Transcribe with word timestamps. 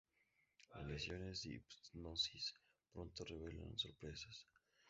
Las 0.73 0.87
sesiones 0.87 1.43
de 1.43 1.61
hipnosis 1.93 2.55
pronto 2.91 3.23
revelan 3.23 3.77
sorpresas. 3.77 4.47